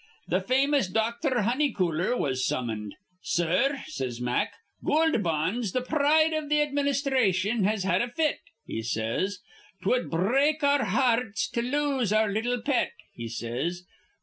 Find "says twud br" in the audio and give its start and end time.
8.81-10.33